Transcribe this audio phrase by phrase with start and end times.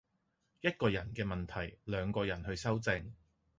[0.61, 3.13] 一個人嘅問題，兩個人去修正